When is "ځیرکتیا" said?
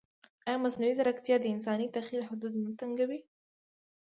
0.97-1.35